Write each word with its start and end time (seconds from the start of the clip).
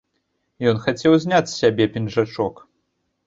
Ён 0.69 0.79
хацеў 0.85 1.17
зняць 1.25 1.49
з 1.51 1.53
сябе 1.61 1.85
пінжачок. 1.97 2.55